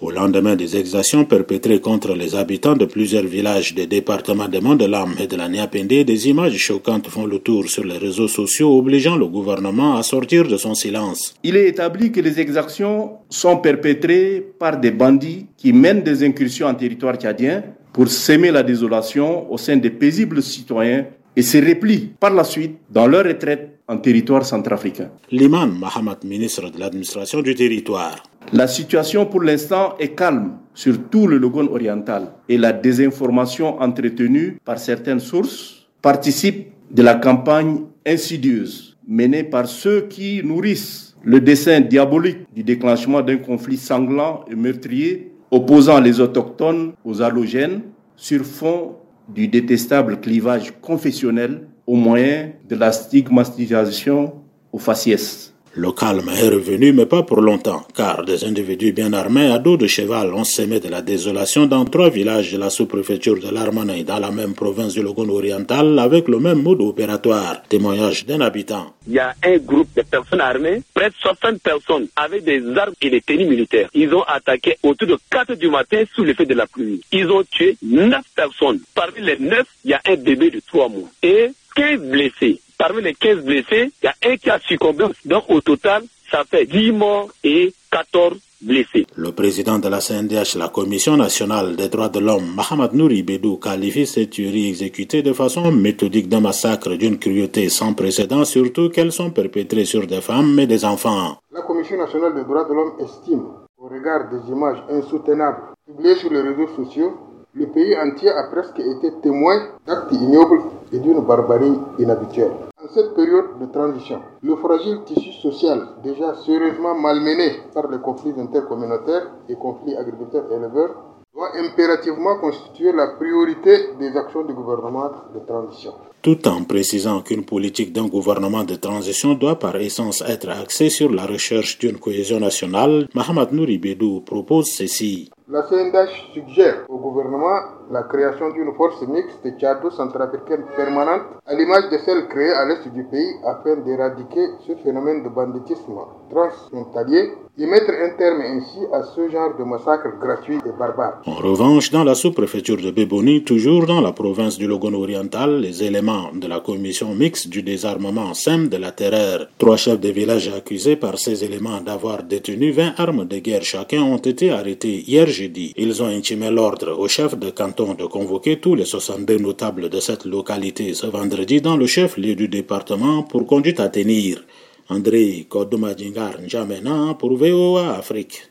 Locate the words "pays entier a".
107.66-108.44